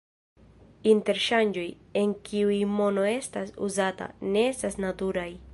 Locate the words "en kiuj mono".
2.01-3.07